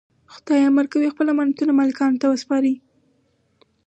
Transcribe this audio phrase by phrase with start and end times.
[0.33, 2.73] خدای امر کوي خپل امانتونه مالکانو ته وسپارئ.